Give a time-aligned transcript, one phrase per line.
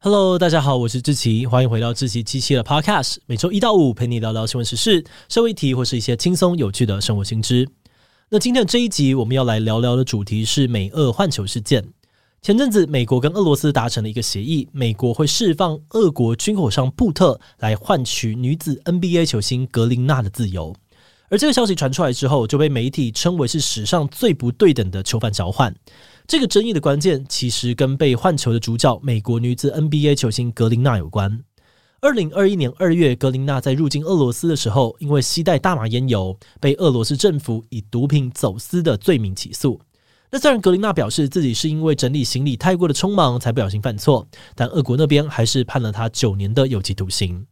[0.00, 7.68] Hello，大家好，我是志奇，欢迎回到志奇七七的 Podcast，每周一到五陪你聊聊新闻时事、社会议题或是一些轻松有趣的生活新知。
[8.28, 11.84] 那今天的这一集我们要来聊聊的主题是美俄换球事件。
[12.40, 20.72] 前阵子美国跟俄罗斯达成了一个协议，美国会释放俄国军火商布特来换取女子 NBA 球星格林纳的自由。
[21.28, 25.74] 而这个消息传出来之后，就被媒体称为是史上最不对等的囚犯交换。
[26.28, 31.42] 这个争议的关键其实跟被换球的主角美国女子 NBA 球星格林纳有关。
[32.02, 39.80] 二零二一年二月，格林纳在入境俄罗斯的时候，因为携带大麻烟油，被俄罗斯政府以毒品走私的罪名起诉。
[40.30, 47.46] 那虽然格林纳表示自己是因为整理行李太过的匆忙才不小心犯错，但俄国那边还是判了他九年的有期徒刑。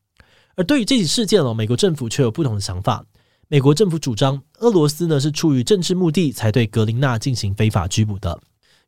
[0.55, 3.07] 而对于这起事件哦，美国政府却有不同的想法。
[3.49, 8.39] 美国政府主张，俄罗斯呢是出于政治目的才对格林纳进行非法拘捕的。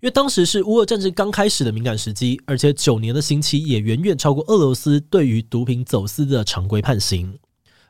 [0.01, 7.37] 因为当时是乌俄战争刚开始的敏感时机，而且九年的刑期也远远超过俄罗斯对于毒品走私的常规判刑。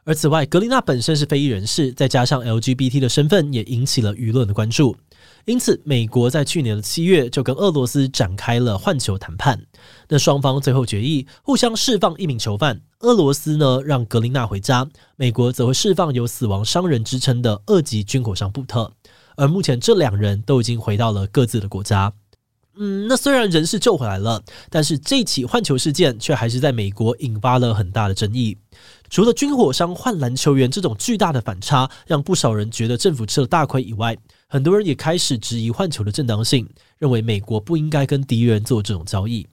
[0.04, 4.96] 而此外，格林纳本身是非裔人士，再加上 LGBT 的身份，也引起了舆论的关注。
[5.44, 9.60] 因此，美国在去年的七月就跟俄罗斯展开了换球谈判。
[10.08, 18.90] 那双方最后决议互相释放一名囚犯，俄罗斯呢让格林纳回家，美国则会释放有死亡商人之称的二级军火商布特。
[19.38, 22.12] 而目前这两人都已经回到了各自的国家。
[22.76, 28.58] 嗯，那虽然人是救回来了，但是这起换球事件却还是在美国引发了很大的争议。
[29.08, 34.16] 除了军火商换篮球员这种巨大的反差，让不少人觉得政府吃了大亏以外，
[34.48, 39.46] 很多人也开始质疑换球的正当性，认为美国不应该跟敌人做这种交易。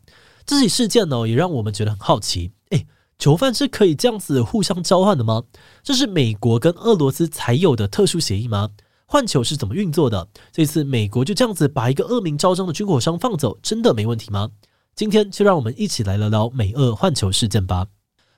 [0.45, 2.85] 这起事件呢，也让我们觉得很好奇：诶，
[3.17, 5.43] 囚犯是可以这样子互相交换的吗？
[5.83, 8.69] 这是美国跟俄罗斯才有的特殊协议吗？
[9.07, 10.27] 换球是怎么运作的？
[10.51, 14.49] 这次美国就这样子把一个恶名昭彰的军火商放走，真的没问题吗？
[14.95, 17.85] 今天就让我们一起来聊聊美俄换球事件吧。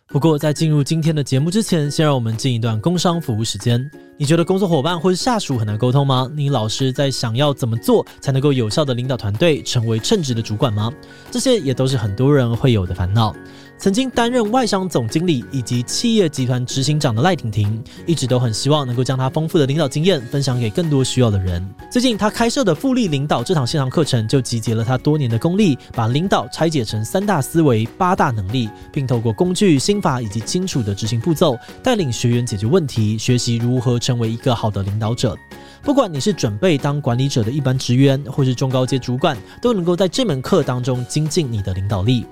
[0.10, 3.90] 不过在进入今天的节目之前，先让我们进一段工商服务时间。
[4.18, 6.30] 你觉得工作伙伴或是下属很难沟通吗？
[6.34, 10.92] 你老是在想要怎么做才能够有效的领导团队，成为称职的主管吗？
[11.30, 13.36] 这些也都是很多人会有的烦恼。
[13.80, 21.64] 曾经担任外商总经理以及企业集团执行长的赖婷婷，一直都很希望能够将她丰富的领导经验分享给更多需要的人。
[21.92, 35.38] 最近，她开设的复利领导这堂线上课程，就集结了她多年的功力，把领导拆解成三大思维、八大能力，并透过工具、心法以及清楚的执行步骤，带领学员解决问题，学习如何成为一个好的领导者。
[35.84, 42.26] 不管你是准备当管理者的一般职员，或是中高阶主管，都能够在这门课当中精进你的领导力。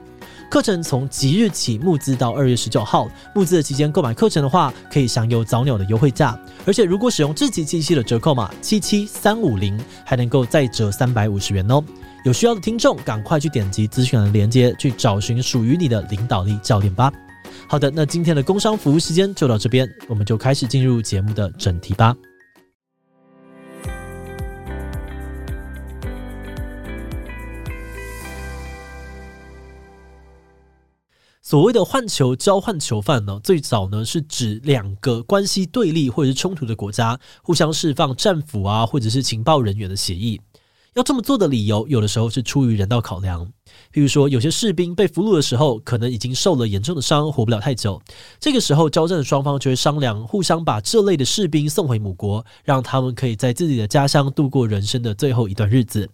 [0.50, 11.84] 课程从即日起募资到二月十九号，募资的期间购买课程的话，可以享有早鸟的优惠价，而且如果使用志祺七七的折扣码七七三五零，还能够再折三百五十元哦。
[12.24, 17.12] 有需要的听众，赶快去点击资讯的链接，去找寻属于你的领导力教练吧。
[17.68, 22.16] 好的，那今天的工商服务时间就到这边，我们就开始进入节目的正题吧。
[31.46, 40.42] 所谓的换球交换囚犯呢，最早呢是指两个关系对立或者是冲突的国家互相释放战俘啊，或者是情报人员的协议。
[40.96, 43.46] 要这么做的理由，有的时候是出于人道考量，
[43.94, 48.02] 譬如说有些士兵被俘虏的时候，可能已经受了严重的伤，活不了太久。
[48.40, 56.10] 这个时候，交战的双方就会商量，互相把这类的士兵送回母国，让他们可以在自己的家乡度过人生的最后一段日子。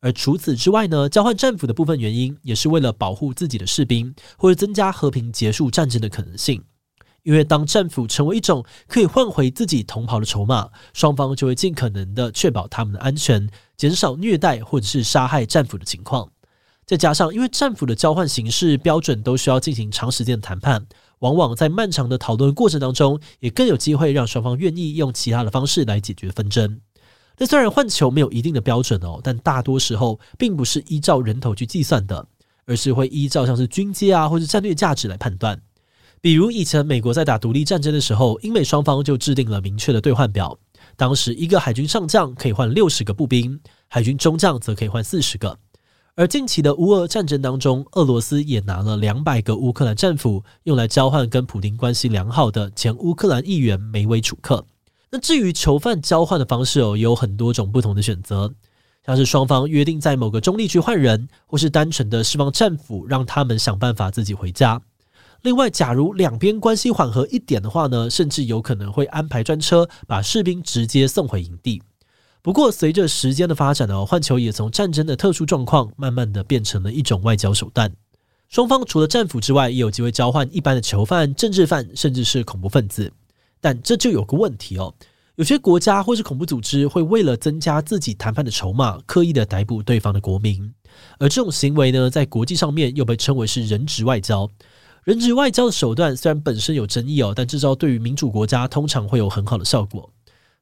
[0.00, 6.62] 而除此之外呢，交换战俘的部分原因也是为了保护自己的士兵，或者增加和平结束战争的可能性。
[7.22, 16.30] 因为当战俘成为一种可以换回自己同袍的筹码，双方就会尽可能的确保他们的安全，减少虐待或者是杀害战俘的情况。
[16.84, 20.86] 再加上，因为战俘的交换形式标准都需要进行长时间的谈判，
[21.18, 26.80] 往往在漫长的讨论过程当中，也更有机会让双方愿意用其他的方式来解决纷争。
[27.38, 32.26] 那虽然换球没有一定的标准哦，但大多时候并不是依照人头去计算的，
[32.64, 35.60] 而是会依照像是军阶啊或者战略价值来判断。
[36.22, 40.58] 比如以前美国在打独立战争的时候，英美双方就制定了明确的兑换表，
[40.96, 45.58] 当时一个海军上将可以换六十个步兵，海军中将则可以换四十个。
[46.14, 54.64] 而近期的乌俄战争当中，俄罗斯也拿了两百个乌克兰战俘，用来交换跟普丁关系良好的前乌克兰议员梅维楚克。
[55.16, 58.52] 那至于囚犯交换的方式哦，有很多种不同的选择，
[59.06, 64.78] 像是双方约定在某个中立区换人，或是单纯的释放战俘，让他们想办法自己回家。
[65.40, 71.82] 另外，假如两边关系缓和一点的话呢，甚至有可能会安排专车把士兵直接送回营地。
[72.42, 77.90] 不过，随着时间的发展呢，换球也从战争的特殊状况，慢慢的变成了一种外交手段。
[78.50, 83.10] 双方除了战俘之外，也有机会交换一般的囚犯、政治犯，甚至是恐怖分子。
[83.60, 84.94] 但这就有个问题哦，
[85.36, 90.72] 有些国家或是恐怖组织会为了增加自己谈判的筹码，刻意的逮捕对方的国民，
[91.18, 94.48] 而这种行为呢，在国际上面又被称为是人质外交。
[95.04, 100.10] 人质外交的手段虽然本身有争议哦，但这招对于民主国家通常会有很好的效果。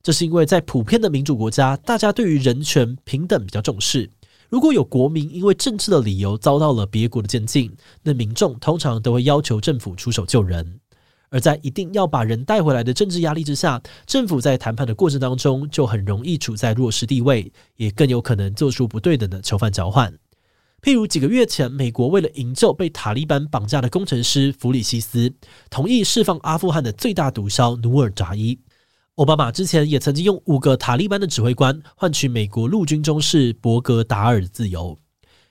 [0.03, 4.11] 这是因为在普遍的民主国家，大家对于人权平等比较重视。
[4.51, 10.79] 如果有国民因为政治的理由遭到了别国的监禁，那民众通常都会要求政府出手救人。
[11.35, 20.15] 而在一定要把人带回来的政治压力之下，政府在谈判的过程当中就很容易处在弱势地位，也更有可能做出不对等的囚犯交换。
[20.81, 25.35] 譬如几个月前，美国为了营救被塔利班绑架的工程师弗里西斯，
[25.69, 28.57] 同意释放阿富汗的最大毒枭努尔扎伊。
[29.17, 34.97] 奥巴马之前也曾经用五个塔利班的指挥官换取美国陆军中士伯格达尔的自由。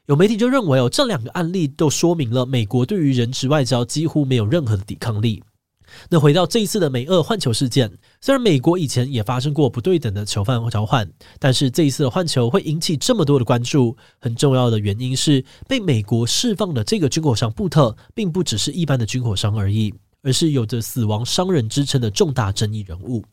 [0.05, 5.43] 有媒体就认为哦，这两个案例都说明了美国对于人质外交几乎没有任何的抵抗力。
[6.09, 7.91] 那回到这一次的美俄换囚事件，
[8.21, 11.09] 虽然美国以前也发生过不对等的囚犯交换，
[11.39, 23.23] 但是这一次的换囚会引起这么多的关注，很重要的原因是被美国释放的这个军火商布特，并不只是一般的军火商而已，而是有着死亡商人之称的重大争议人物。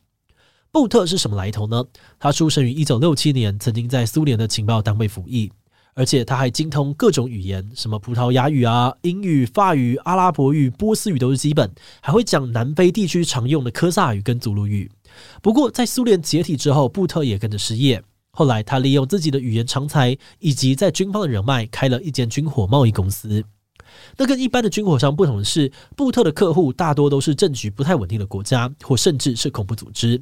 [0.71, 1.83] 布特是什么来头呢？
[2.17, 5.51] 他出生于一九六七年，曾经在苏联的情报单位服役，
[5.93, 11.69] 而且他还精通各种语言，什么葡萄牙语啊、英语、法语、阿拉伯语、波斯语都是基本，
[12.01, 14.89] 还会讲南非地区常用的科萨语跟祖鲁语。
[15.41, 18.01] 不过，在苏联解体之后，布特也跟着失业。
[18.31, 23.43] 后来，他利用自己的语言长才以及在军方的人脉，开了一间军火贸易公司。
[24.15, 30.21] 那跟一般的军火商不同的是，布特的客户大多都是政局不太稳定的国家，或甚至是恐怖组织。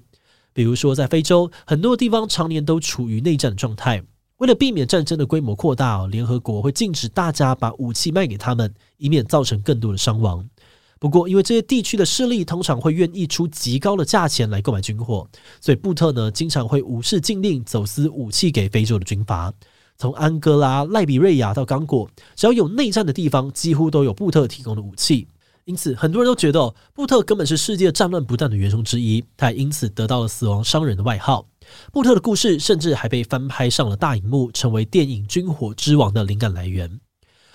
[0.52, 4.02] 比如说，在非洲，很多地方常年都处于内战的状态。
[4.40, 10.50] 为了避免战争的规模扩大，联合国会禁止大家把武器卖给他们，以免造成更多的伤亡。
[10.98, 15.28] 不过，因为这些地区的势力通常会愿意出极高的价钱来购买军火，
[15.60, 19.54] 所以布特呢经常会无视禁令，走私武器给非洲的军阀。
[19.98, 25.28] 从安哥拉、赖比瑞亚到刚果，只要有内战的地方，几乎都有布特提供的武器。
[25.66, 31.46] 因此，很多人都觉得布特根本是世界战乱不断的元凶之一，他也因此得到了“死亡商人”的外号。
[31.92, 37.00] 布特的故事甚至还被翻拍上了大荧幕，成为电影《军火之王》的灵感来源。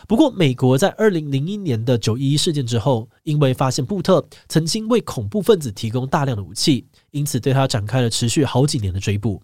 [0.06, 9.42] 不过，美国在二零零一年的九一一事件之后，因为发现布特曾经为恐怖分子提供大量的武器，因此对他展开了持续好几年的追捕。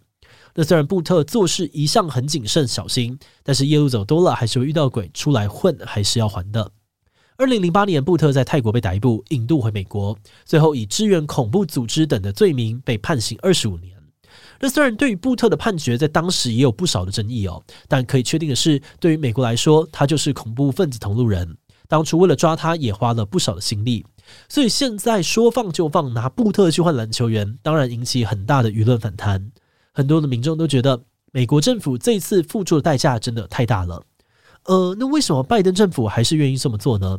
[0.55, 6.73] 那虽然布特做事一向很谨慎小心，但是夜路走多了还是会遇到鬼，出来混还是要还的。
[7.39, 13.97] 二零零八年，布特在泰国被逮捕，引渡回美国，最后以支援恐怖组织等的罪名被判刑二十五年。
[14.61, 21.57] 那虽然对于布特的判决在当时也有不少的争议哦，但可以确定的是，对于美国来说，他就是恐怖分子同路人。
[21.89, 24.05] 当初为了抓他，也花了不少的心力。
[24.49, 29.51] 所以现在说放就放，拿布特去换篮球员，当然引起很大的舆论反弹。
[29.93, 31.03] 很多的民众都觉得，
[31.33, 34.05] 美国政府这次付出的代价真的太大了。
[34.67, 37.19] 呃，那为什么拜登政府还是愿意这么做呢？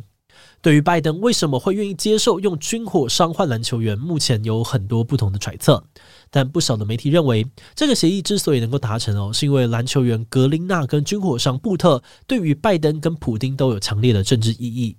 [0.60, 5.84] 对于拜登为什么会愿意接受用军火商换篮球员，目前有很多不同的揣测。
[6.30, 14.96] 但不少的媒体认为，这个协议之所以能够达成哦，是因为篮球员格林纳跟军火商布特对于拜登跟普丁都有强烈的政治意义。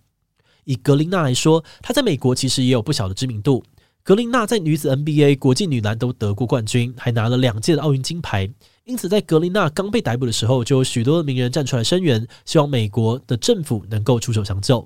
[0.65, 3.63] 以格林纳来说，他在美国其实也有不小的知名度。
[4.03, 8.49] 格林纳在女子 NBA、国际女篮都得过冠军，还拿了两届的奥运金牌。
[8.83, 14.85] 因此，在格林纳刚被逮捕的时候，就有许多的名人站出来声援，希望美国的政府能够出手相救。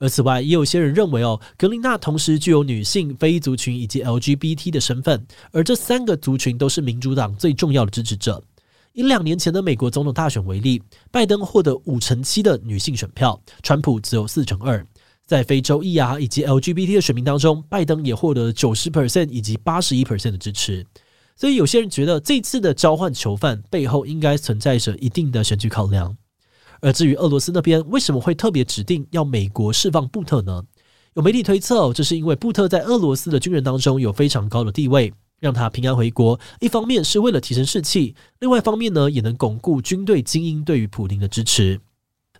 [0.00, 8.42] 而此外，也有些人认为哦，格林纳同时具有女性、非裔族群以及 LGBT 的身份，而这三个族群都是民主党最重要的支持者。
[8.94, 14.84] 以两年前的美国总统大选为例，拜登获得五成七的女性选票，川普只有四成二。
[15.26, 20.84] 在非洲裔啊以及 LGBT 的选民当中，拜登也获得九十 percent 以及八十一 percent 的支持。
[21.36, 26.16] 所以有些人觉得，这次的交换囚犯背后应该存在着一定的选举考量。
[26.80, 30.64] 而至于俄罗斯那边为什么会特别指定要美国释放布特呢？
[31.14, 41.80] 有媒体推测，这是因为布特在俄罗斯的军人当中有非常高的地位，让他平安回国，一方面是为了提升士气，另外一方面呢，也能巩固军队精英对于普丁的支持。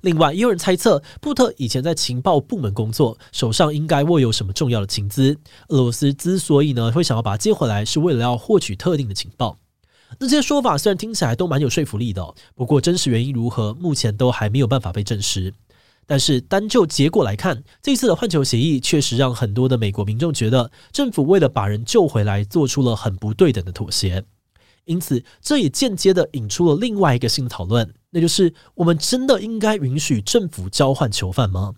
[0.03, 5.37] 另外，也有人猜测，布特以前在情报部门工作，手上应该握有什么重要的情资。
[5.69, 9.59] 俄罗斯之所以呢会想要把他接回来，是为了要获取特定的情报。
[10.21, 15.55] 这些说法虽然听起来都蛮有说服力的，不过真实原因如何，目前都还没有办法被证实。
[16.07, 24.25] 但是单就结果来看，这次的换囚协议确实让很多的美国民众觉得，政府为了把人救回来，做出了很不对等的妥协。
[24.85, 31.73] 因此，这也间接的引出了另外一个新的讨论，那就是我们真的应该允许政府交换囚犯吗？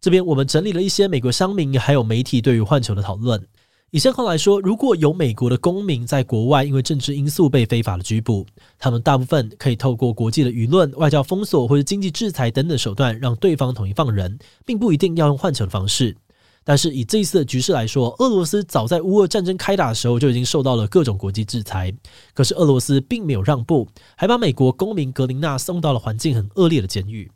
[0.00, 3.46] 这边我们整理了一些美国乡民还有媒体对于换囚的讨论。
[3.92, 8.46] 以现况来说，如果有美国的公民在国外因为政治因素被非法的拘捕，
[8.78, 16.16] 他们大部分可以透过国际的舆论、外交封锁或者经济制裁等等手段让对方同意放人，并不一定要用换囚的方式。
[16.64, 21.92] 但是以这一次的局势来说，俄罗斯早在乌俄战争开打的时候就已经受到了各种国际制裁，
[22.32, 27.30] 可是俄罗斯并没有让步，还把美国公民格林纳送到了环境很恶劣的监狱。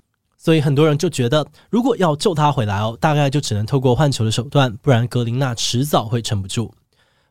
[0.46, 6.72] 所以很多人就觉得，如果要救他回来哦，大概就只能透过换球的手段，不然格林纳迟早会撑不住。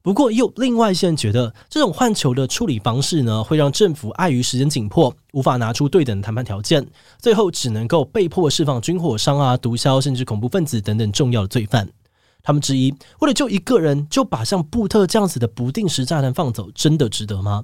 [0.01, 6.85] 不过，又另外一些人觉得，这种换球的处理方式呢，会让政府碍于时间紧迫，无法拿出对等的谈判条件，
[7.17, 11.87] 最后只能够被迫释放军火商啊、毒枭甚至恐怖分子等等重要的罪犯。
[12.43, 17.63] 他们质疑，为了救一个人，就把像布特这样子的不定时炸弹放走，真的值得吗？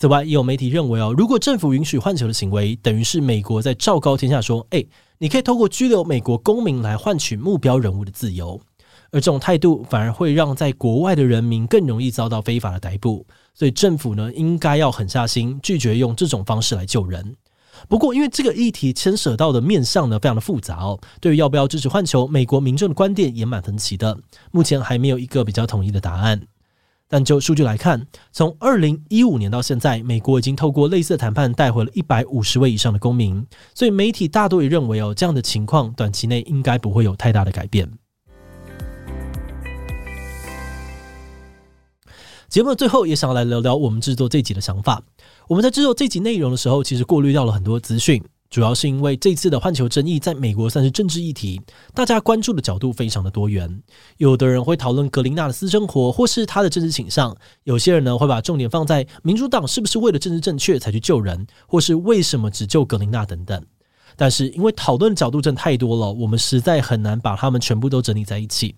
[0.00, 4.88] 此外，也有媒体认为哦，如果政府允许换囚的行为，等于是美国在昭告天下说，诶，
[5.18, 8.60] 你可以透过拘留美国公民来换取目标人物的自由。
[9.10, 17.34] 而这种态度反而会让在国外的人民更容易遭到非法的逮捕，所以政府呢，应该要狠下心，拒绝用这种方式来救人。
[17.88, 24.16] 不过，因为这个议题牵涉到的面向呢，非常的复杂哦，对于要不要支持换囚，美国民众的观点也蛮分歧的，
[24.52, 26.42] 目前还没有一个比较统一的答案。
[27.08, 37.90] 但就数据来看，从二零一五年到现在，美国已经透过类似的谈判带回了一百五十位以上的公民，所以媒体大多也认为哦，这样的情况短期内应该不会有太大的改变。
[42.48, 45.02] 节目的最后，也想要来聊聊我们制作这集的想法。
[45.48, 51.60] 我们在制作这集内容的时候，其实过滤掉了很多资讯，主要是因为这次的换囚争议在美国算是政治议题，
[51.92, 53.82] 大家关注的角度非常的多元。
[54.16, 57.30] 有的人会讨论格林纳的私生活，或是他的政治倾向；
[57.64, 63.62] 有些人呢会把重点放在民主党是不是为了政治正确才去救人，或是为什么只救格林纳等等。
[64.16, 68.74] 但是因为讨论的角度真的太多了，我们实在很难把他们全部都整理在一起。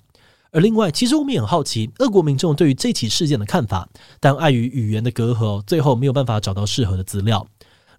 [0.51, 7.47] 而另外，其实我们也很好奇，俄国民众对于这起事件的看法，但碍于语言的隔阂，最后没有办法找到适合的资料。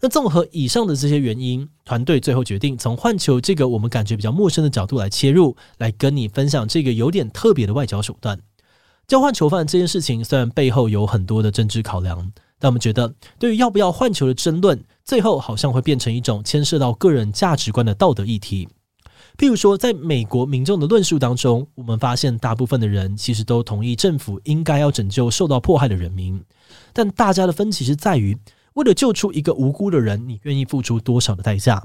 [0.01, 8.39] 那综合以上的这些原因，团队最后决定从换囚这个我们感觉比较陌生的角度来切入，来跟你分享这个有点特别的外交手段。
[9.08, 18.67] 交换囚犯这件事情虽然背后有很多的政治考量，但我们觉得，对于要不要换囚的争论，最后好像会变成一种牵涉到个人价值观的道德议题。
[19.38, 26.43] 譬如说，在美国民众的论述当中，我们发现大部分的人其实都同意政府应该要拯救受到迫害的人民，
[26.91, 28.38] 但大家的分歧是在于，
[28.74, 31.84] 为了救出一个无辜的人，你愿意付出多少的代价？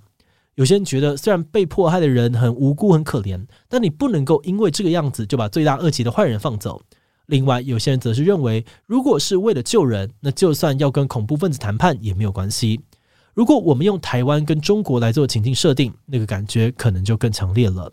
[0.55, 6.81] 有些人觉得，虽然被迫害的人很无辜、很可怜，但你不能够因为这个样子就把罪大恶极的坏人放走。
[7.27, 12.81] 另外，有些人则是认为，如果是为了救人，那就算要跟恐怖分子谈判也没有关系。
[13.35, 17.93] 如果我们用台湾跟中国来做情境设定，那个感觉可能就更强烈了。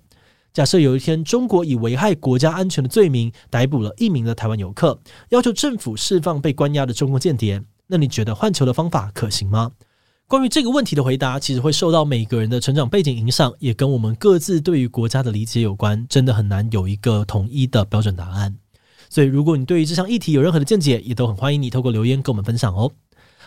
[0.54, 4.98] 假设有一天中国以危害国家安全的罪名逮捕了一名的台湾游客，
[5.30, 7.62] 要求政府释放被关押的中共间谍，
[7.94, 9.72] 那你觉得换球的方法可行吗？
[10.28, 18.56] 关于这个问题的回答，其实会受到每个人的成长背景影响，也跟我们各自对于国家的理解有关，真的很难有一个统一的标准答案。
[19.12, 22.92] 所以，如果你对于这项议题有任何的见解，也都很欢迎你透过留言跟我们分享哦。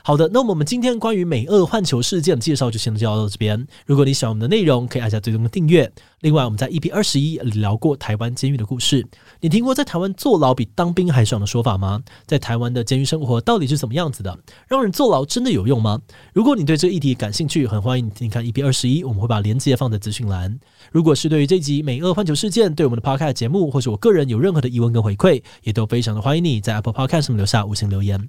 [0.06, 3.66] 好的，那么我们今天关于美俄换球事件的介绍就先到到这边。
[3.86, 5.90] 如果你喜欢我们的内容，可以按下最终的订阅。
[6.20, 9.04] 另外，我们在 EP 二十一聊过台湾监狱的故事。
[9.40, 12.00] 你听过在台湾坐牢比当兵还爽的说法吗？
[12.24, 14.38] 在台湾的监狱生活到底是怎么样子的？
[14.68, 16.00] 让人坐牢真的有用吗？
[16.32, 20.56] 如果你对这个议题感兴趣，很欢迎你看 EP 二十一，我们会把链接放在资讯栏。
[20.92, 28.28] 如果是对于这集美俄换球事件，对我们的 Podcast 节目或是我个人有任何的疑问跟回馈，也都非常的欢迎你在 Apple Podcast 上留下五星留言。